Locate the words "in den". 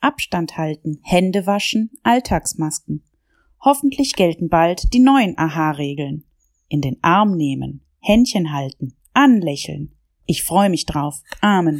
6.68-6.98